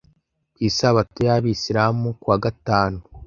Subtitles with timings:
[0.53, 2.99] Ku isabato y’Abisilamu (kuwa gatanu),